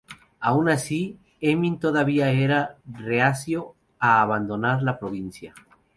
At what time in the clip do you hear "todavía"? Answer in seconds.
1.79-2.31